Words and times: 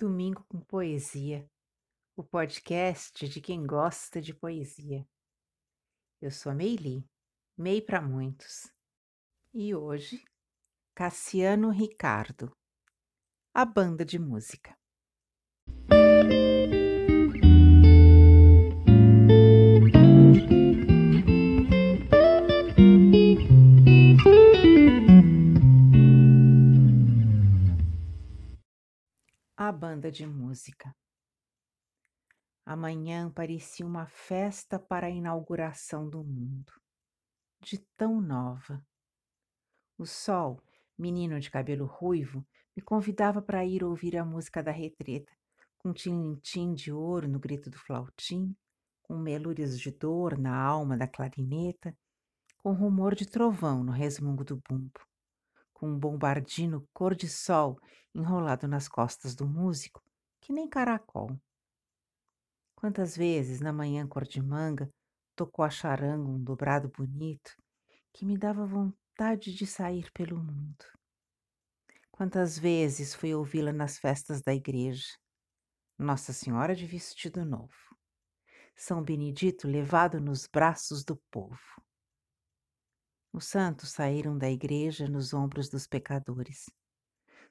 Domingo 0.00 0.44
com 0.48 0.60
Poesia, 0.60 1.44
o 2.16 2.22
podcast 2.22 3.28
de 3.28 3.40
quem 3.40 3.66
gosta 3.66 4.20
de 4.20 4.32
poesia. 4.32 5.04
Eu 6.22 6.30
sou 6.30 6.52
a 6.52 6.54
Meili, 6.54 7.04
Mei 7.56 7.82
para 7.82 8.00
muitos. 8.00 8.72
E 9.52 9.74
hoje, 9.74 10.24
Cassiano 10.94 11.70
Ricardo, 11.70 12.56
a 13.52 13.64
banda 13.64 14.04
de 14.04 14.20
música. 14.20 14.77
Banda 29.78 30.10
de 30.10 30.26
música. 30.26 30.92
Amanhã 32.66 33.30
parecia 33.30 33.86
uma 33.86 34.06
festa 34.08 34.76
para 34.76 35.06
a 35.06 35.10
inauguração 35.10 36.10
do 36.10 36.24
mundo, 36.24 36.72
de 37.62 37.78
tão 37.96 38.20
nova. 38.20 38.84
O 39.96 40.04
sol, 40.04 40.60
menino 40.98 41.38
de 41.38 41.48
cabelo 41.48 41.86
ruivo, 41.86 42.44
me 42.76 42.82
convidava 42.82 43.40
para 43.40 43.64
ir 43.64 43.84
ouvir 43.84 44.16
a 44.16 44.24
música 44.24 44.62
da 44.64 44.72
retreta, 44.72 45.32
com 45.78 45.92
tim 45.94 46.74
de 46.74 46.92
ouro 46.92 47.28
no 47.28 47.38
grito 47.38 47.70
do 47.70 47.78
flautim, 47.78 48.54
com 49.00 49.16
melúrias 49.16 49.78
de 49.78 49.92
dor 49.92 50.36
na 50.36 50.60
alma 50.60 50.96
da 50.96 51.06
clarineta, 51.06 51.96
com 52.58 52.72
rumor 52.72 53.14
de 53.14 53.26
trovão 53.26 53.84
no 53.84 53.92
resmungo 53.92 54.44
do 54.44 54.60
bumbo 54.68 55.08
com 55.78 55.88
um 55.88 55.98
bombardino 55.98 56.84
cor 56.92 57.14
de 57.14 57.28
sol 57.28 57.78
enrolado 58.12 58.66
nas 58.66 58.88
costas 58.88 59.36
do 59.36 59.46
músico, 59.46 60.02
que 60.40 60.52
nem 60.52 60.68
caracol. 60.68 61.38
Quantas 62.74 63.16
vezes, 63.16 63.60
na 63.60 63.72
manhã 63.72 64.06
cor 64.06 64.24
de 64.24 64.42
manga, 64.42 64.90
tocou 65.36 65.64
a 65.64 65.70
charanga 65.70 66.28
um 66.28 66.42
dobrado 66.42 66.88
bonito, 66.88 67.54
que 68.12 68.26
me 68.26 68.36
dava 68.36 68.66
vontade 68.66 69.54
de 69.54 69.66
sair 69.68 70.10
pelo 70.12 70.36
mundo. 70.36 70.84
Quantas 72.10 72.58
vezes 72.58 73.14
fui 73.14 73.32
ouvi-la 73.32 73.72
nas 73.72 73.98
festas 73.98 74.42
da 74.42 74.52
igreja. 74.52 75.16
Nossa 75.96 76.32
Senhora 76.32 76.74
de 76.74 76.86
Vestido 76.86 77.44
Novo. 77.44 77.96
São 78.74 79.02
Benedito 79.02 79.68
levado 79.68 80.20
nos 80.20 80.48
braços 80.48 81.04
do 81.04 81.16
povo. 81.30 81.80
Os 83.38 83.44
santos 83.44 83.90
saíram 83.92 84.36
da 84.36 84.50
igreja 84.50 85.06
nos 85.06 85.32
ombros 85.32 85.68
dos 85.68 85.86
pecadores. 85.86 86.68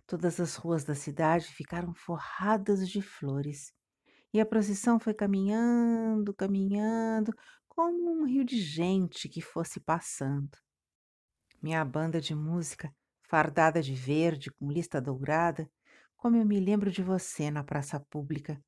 Todas 0.05 0.37
as 0.37 0.57
ruas 0.57 0.83
da 0.83 0.93
cidade 0.93 1.45
ficaram 1.45 1.93
forradas 1.93 2.89
de 2.89 3.01
flores, 3.01 3.71
e 4.33 4.41
a 4.41 4.45
procissão 4.45 4.99
foi 4.99 5.13
caminhando, 5.13 6.33
caminhando, 6.33 7.33
como 7.69 8.11
um 8.11 8.25
rio 8.25 8.43
de 8.43 8.59
gente 8.59 9.29
que 9.29 9.39
fosse 9.41 9.79
passando. 9.79 10.57
Minha 11.61 11.85
banda 11.85 12.19
de 12.19 12.35
música, 12.35 12.93
fardada 13.21 13.81
de 13.81 13.95
verde, 13.95 14.51
com 14.51 14.69
lista 14.69 14.99
dourada, 14.99 15.71
como 16.17 16.35
eu 16.35 16.45
me 16.45 16.59
lembro 16.59 16.91
de 16.91 17.01
você 17.01 17.49
na 17.49 17.63
praça 17.63 17.97
pública, 17.97 18.61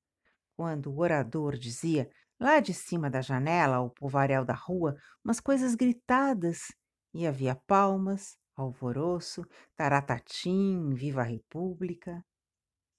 quando 0.56 0.90
o 0.90 1.00
orador 1.00 1.58
dizia, 1.58 2.10
lá 2.40 2.62
de 2.62 2.74
cima 2.74 3.10
da 3.10 3.20
janela, 3.20 3.76
ao 3.76 3.90
povaréu 3.90 4.46
da 4.46 4.54
rua, 4.54 4.96
umas 5.22 5.42
coisas 5.42 5.76
gritadas 5.76 6.70
e 7.14 7.26
havia 7.26 7.56
palmas, 7.56 8.38
alvoroço, 8.56 9.46
taratatim, 9.76 10.94
viva 10.94 11.22
a 11.22 11.26
república. 11.26 12.24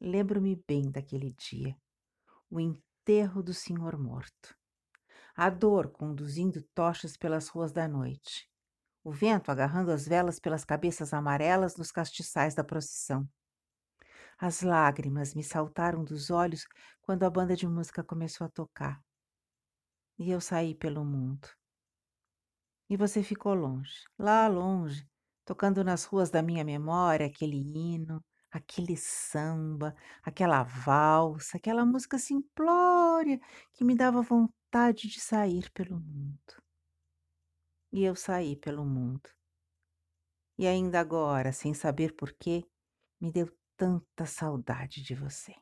Lembro-me 0.01 0.57
bem 0.67 0.91
daquele 0.91 1.33
dia, 1.33 1.77
o 2.51 2.59
enterro 2.59 3.43
do 3.43 3.53
senhor 3.53 3.99
morto. 3.99 4.57
A 5.37 5.49
dor 5.49 5.91
conduzindo 5.91 6.63
tochas 6.75 7.17
pelas 7.17 7.49
ruas 7.49 7.73
da 7.73 7.87
noite. 7.87 8.49
O 9.03 9.13
vento 9.13 9.51
agarrando 9.51 9.91
as 9.91 10.07
velas 10.07 10.39
pelas 10.39 10.65
cabeças 10.65 11.15
amarelas 11.15 11.77
nos 11.77 11.91
castiçais 11.91 12.55
da 12.55 12.65
procissão. 12.65 13.29
As 14.39 14.63
lágrimas 14.63 15.35
me 15.35 15.45
saltaram 15.45 16.03
dos 16.03 16.31
olhos 16.31 16.67
quando 17.03 17.25
a 17.25 17.31
banda 17.31 17.55
de 17.55 17.67
música 17.67 18.03
começou 18.03 18.47
a 18.47 18.51
tocar. 18.51 19.03
E 20.19 20.31
eu 20.31 20.41
saí 20.41 20.75
pelo 20.75 21.05
mundo. 21.05 21.49
E 22.91 22.97
você 22.97 23.23
ficou 23.23 23.55
longe, 23.55 24.03
lá 24.19 24.49
longe, 24.49 25.09
tocando 25.45 25.85
nas 25.85 26.05
ruas 26.05 26.29
da 26.29 26.43
minha 26.43 26.65
memória 26.65 27.25
aquele 27.25 27.57
hino, 27.57 28.21
aquele 28.51 28.97
samba, 28.97 29.95
aquela 30.25 30.65
valsa, 30.65 31.57
aquela 31.57 31.87
música 31.87 32.19
simplória 32.19 33.41
que 33.73 33.85
me 33.85 33.95
dava 33.95 34.21
vontade 34.23 35.07
de 35.07 35.21
sair 35.21 35.71
pelo 35.71 36.01
mundo. 36.01 36.61
E 37.93 38.03
eu 38.03 38.17
saí 38.17 38.57
pelo 38.57 38.85
mundo. 38.85 39.31
E 40.59 40.67
ainda 40.67 40.99
agora, 40.99 41.53
sem 41.53 41.73
saber 41.73 42.17
porquê, 42.17 42.65
me 43.21 43.31
deu 43.31 43.57
tanta 43.77 44.27
saudade 44.27 45.01
de 45.01 45.15
você. 45.15 45.55